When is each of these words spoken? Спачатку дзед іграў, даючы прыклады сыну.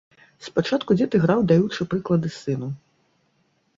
Спачатку 0.45 0.95
дзед 0.97 1.17
іграў, 1.19 1.43
даючы 1.53 1.87
прыклады 1.93 2.29
сыну. 2.39 2.73